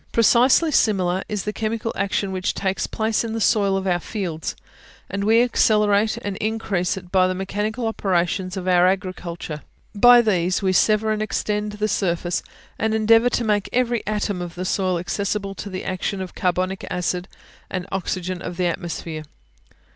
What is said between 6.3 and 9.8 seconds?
increase it by the mechanical operations of our agriculture.